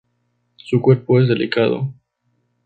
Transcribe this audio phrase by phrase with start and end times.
[0.55, 1.93] Su cuerpo es delicado.